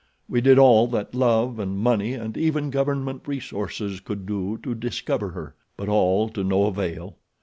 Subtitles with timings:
[0.27, 5.29] We did all that love and money and even government resources could do to discover
[5.29, 7.17] her; but all to no avail.